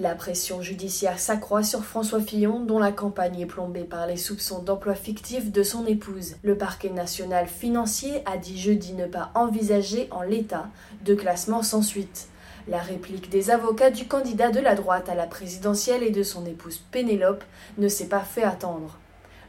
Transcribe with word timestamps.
La 0.00 0.14
pression 0.14 0.62
judiciaire 0.62 1.18
s'accroît 1.18 1.64
sur 1.64 1.84
François 1.84 2.20
Fillon, 2.20 2.60
dont 2.60 2.78
la 2.78 2.92
campagne 2.92 3.40
est 3.40 3.46
plombée 3.46 3.82
par 3.82 4.06
les 4.06 4.16
soupçons 4.16 4.62
d'emploi 4.62 4.94
fictif 4.94 5.50
de 5.50 5.64
son 5.64 5.86
épouse. 5.86 6.36
Le 6.44 6.56
parquet 6.56 6.90
national 6.90 7.48
financier 7.48 8.22
a 8.24 8.36
dit 8.36 8.60
jeudi 8.60 8.92
ne 8.92 9.06
pas 9.06 9.32
envisager 9.34 10.06
en 10.12 10.22
l'état 10.22 10.68
de 11.04 11.16
classement 11.16 11.64
sans 11.64 11.82
suite. 11.82 12.28
La 12.68 12.78
réplique 12.78 13.28
des 13.28 13.50
avocats 13.50 13.90
du 13.90 14.06
candidat 14.06 14.52
de 14.52 14.60
la 14.60 14.76
droite 14.76 15.08
à 15.08 15.16
la 15.16 15.26
présidentielle 15.26 16.04
et 16.04 16.12
de 16.12 16.22
son 16.22 16.46
épouse 16.46 16.78
Pénélope 16.92 17.42
ne 17.76 17.88
s'est 17.88 18.06
pas 18.06 18.20
fait 18.20 18.44
attendre. 18.44 19.00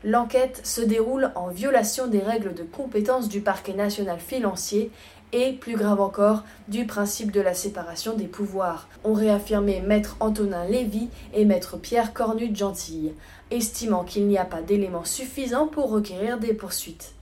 L'enquête 0.04 0.66
se 0.66 0.82
déroule 0.82 1.32
en 1.36 1.50
violation 1.50 2.08
des 2.08 2.22
règles 2.22 2.56
de 2.56 2.64
compétence 2.64 3.30
du 3.30 3.42
parquet 3.42 3.74
national 3.74 4.20
financier 4.20 4.92
et, 5.32 5.54
plus 5.54 5.76
grave 5.76 6.02
encore, 6.02 6.44
du 6.68 6.86
principe 6.86 7.32
de 7.32 7.42
la 7.42 7.54
séparation 7.54 8.16
des 8.16 8.28
pouvoirs, 8.28 8.88
ont 9.04 9.14
réaffirmé 9.14 9.82
maître 9.82 10.18
Antonin 10.20 10.66
Lévy 10.66 11.10
et 11.34 11.46
maître 11.46 11.78
Pierre 11.78 12.14
Cornu 12.14 12.50
de 12.50 12.56
Gentille, 12.56 13.14
estimant 13.52 14.04
qu'il 14.04 14.28
n'y 14.28 14.38
a 14.38 14.46
pas 14.46 14.62
d'éléments 14.62 15.06
suffisants 15.06 15.68
pour 15.68 15.90
requérir 15.92 16.40
des 16.40 16.54
poursuites. 16.54 17.14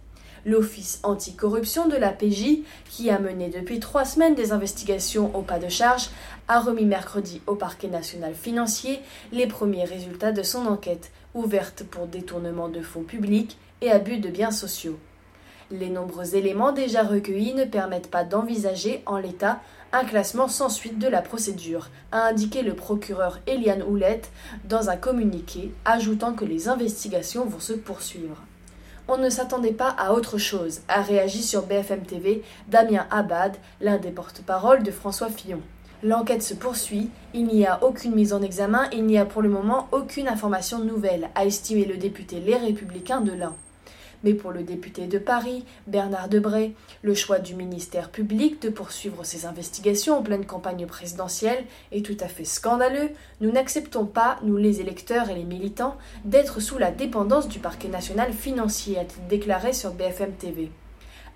L'Office 0.45 1.01
anticorruption 1.03 1.89
de 1.89 1.97
la 1.97 2.11
PJ, 2.11 2.59
qui 2.89 3.09
a 3.09 3.19
mené 3.19 3.49
depuis 3.49 3.81
trois 3.81 4.05
semaines 4.05 4.35
des 4.35 4.53
investigations 4.53 5.35
au 5.35 5.41
pas 5.41 5.59
de 5.59 5.67
charge, 5.67 6.09
a 6.47 6.61
remis 6.61 6.85
mercredi 6.85 7.41
au 7.47 7.55
parquet 7.55 7.89
national 7.89 8.33
financier 8.33 9.01
les 9.33 9.47
premiers 9.47 9.83
résultats 9.83 10.31
de 10.31 10.43
son 10.43 10.65
enquête, 10.67 11.11
ouverte 11.33 11.83
pour 11.83 12.07
détournement 12.07 12.69
de 12.69 12.81
fonds 12.81 13.03
publics 13.03 13.57
et 13.81 13.91
abus 13.91 14.19
de 14.19 14.29
biens 14.29 14.51
sociaux. 14.51 14.97
Les 15.69 15.89
nombreux 15.89 16.35
éléments 16.35 16.71
déjà 16.71 17.03
recueillis 17.03 17.53
ne 17.53 17.65
permettent 17.65 18.09
pas 18.09 18.23
d'envisager, 18.23 19.03
en 19.05 19.17
l'état, 19.17 19.59
un 19.91 20.05
classement 20.05 20.47
sans 20.47 20.69
suite 20.69 20.97
de 20.97 21.09
la 21.09 21.21
procédure, 21.21 21.89
a 22.13 22.25
indiqué 22.27 22.61
le 22.61 22.73
procureur 22.73 23.39
Eliane 23.47 23.83
Houlette 23.83 24.31
dans 24.63 24.89
un 24.89 24.95
communiqué, 24.95 25.73
ajoutant 25.83 26.31
que 26.31 26.45
les 26.45 26.69
investigations 26.69 27.43
vont 27.43 27.59
se 27.59 27.73
poursuivre. 27.73 28.41
On 29.09 29.17
ne 29.17 29.29
s'attendait 29.29 29.73
pas 29.73 29.89
à 29.89 30.13
autre 30.13 30.37
chose, 30.37 30.81
a 30.87 31.01
réagi 31.01 31.43
sur 31.43 31.65
BFM 31.65 32.03
TV 32.03 32.43
Damien 32.69 33.05
Abad, 33.11 33.57
l'un 33.81 33.97
des 33.97 34.11
porte-parole 34.11 34.83
de 34.83 34.91
François 34.91 35.29
Fillon. 35.29 35.61
L'enquête 36.01 36.43
se 36.43 36.53
poursuit, 36.53 37.09
il 37.33 37.45
n'y 37.47 37.65
a 37.65 37.83
aucune 37.83 38.15
mise 38.15 38.31
en 38.31 38.41
examen, 38.41 38.87
il 38.93 39.05
n'y 39.05 39.17
a 39.17 39.25
pour 39.25 39.41
le 39.41 39.49
moment 39.49 39.89
aucune 39.91 40.29
information 40.29 40.79
nouvelle, 40.79 41.29
a 41.35 41.45
estimé 41.45 41.83
le 41.83 41.97
député 41.97 42.39
Les 42.39 42.55
Républicains 42.55 43.19
de 43.19 43.33
l'Ain. 43.33 43.55
Mais 44.23 44.33
pour 44.33 44.51
le 44.51 44.63
député 44.63 45.07
de 45.07 45.17
Paris, 45.17 45.63
Bernard 45.87 46.29
Debré, 46.29 46.73
le 47.01 47.13
choix 47.13 47.39
du 47.39 47.55
ministère 47.55 48.09
public 48.09 48.61
de 48.61 48.69
poursuivre 48.69 49.23
ses 49.23 49.45
investigations 49.45 50.17
en 50.17 50.23
pleine 50.23 50.45
campagne 50.45 50.85
présidentielle 50.85 51.63
est 51.91 52.05
tout 52.05 52.17
à 52.19 52.27
fait 52.27 52.45
scandaleux. 52.45 53.11
Nous 53.41 53.51
n'acceptons 53.51 54.05
pas, 54.05 54.37
nous 54.43 54.57
les 54.57 54.81
électeurs 54.81 55.29
et 55.29 55.35
les 55.35 55.43
militants, 55.43 55.97
d'être 56.25 56.59
sous 56.59 56.77
la 56.77 56.91
dépendance 56.91 57.47
du 57.47 57.59
parquet 57.59 57.89
national 57.89 58.33
financier, 58.33 58.97
a-t-il 58.97 59.27
déclaré 59.27 59.73
sur 59.73 59.93
BFM 59.93 60.33
TV. 60.33 60.69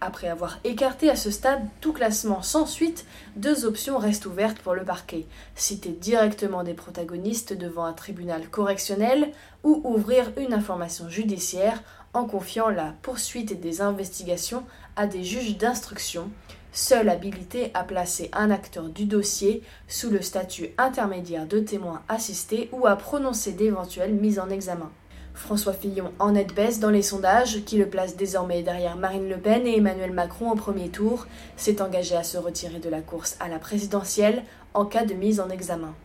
Après 0.04 0.30
avoir 0.30 0.58
écarté 0.64 1.12
à 1.12 1.16
ce 1.16 1.30
stade 1.30 1.62
tout 1.80 1.94
classement 1.94 2.42
sans 2.42 2.66
suite, 2.66 3.06
deux 3.36 3.66
options 3.66 4.00
restent 4.00 4.26
ouvertes 4.26 4.58
pour 4.58 4.74
le 4.74 4.84
parquet. 4.84 5.28
Citer 5.56 5.90
directement 5.90 6.64
des 6.64 6.74
protagonistes 6.74 7.54
devant 7.54 7.86
un 7.86 7.94
tribunal 7.94 8.50
correctionnel 8.50 9.32
ou 9.64 9.80
ouvrir 9.84 10.32
une 10.38 10.56
information 10.56 11.08
judiciaire 11.08 11.84
en 12.16 12.26
confiant 12.26 12.70
la 12.70 12.96
poursuite 13.04 13.62
des 13.62 13.82
investigations 13.82 14.64
à 14.96 15.06
des 15.06 15.24
juges 15.24 15.58
d'instruction, 15.58 16.32
seuls 16.72 17.08
habilités 17.08 17.70
à 17.76 17.84
placer 17.84 18.32
un 18.34 18.50
acteur 18.50 18.90
du 18.90 19.06
dossier 19.06 19.62
sous 19.88 20.10
le 20.10 20.24
statut 20.24 20.70
intermédiaire 20.80 21.46
de 21.46 21.60
témoin 21.60 22.02
assisté 22.10 22.70
ou 22.72 22.88
à 22.88 22.96
prononcer 22.96 23.52
d'éventuelles 23.52 24.16
mises 24.16 24.40
en 24.40 24.50
examen. 24.50 24.90
François 25.34 25.74
Fillon 25.74 26.12
en 26.20 26.32
nette 26.32 26.54
baisse 26.54 26.80
dans 26.80 26.90
les 26.90 27.02
sondages, 27.02 27.64
qui 27.66 27.78
le 27.78 27.88
placent 27.88 28.16
désormais 28.16 28.64
derrière 28.64 28.98
Marine 28.98 29.30
Le 29.30 29.38
Pen 29.38 29.66
et 29.66 29.78
Emmanuel 29.78 30.12
Macron 30.12 30.52
au 30.52 30.56
premier 30.56 30.90
tour, 30.90 31.28
s'est 31.58 31.82
engagé 31.82 32.16
à 32.16 32.24
se 32.24 32.38
retirer 32.38 32.80
de 32.80 32.90
la 32.90 33.02
course 33.02 33.38
à 33.40 33.48
la 33.48 33.60
présidentielle 33.60 34.44
en 34.74 34.86
cas 34.86 35.06
de 35.06 35.14
mise 35.14 35.40
en 35.40 35.50
examen. 35.50 35.94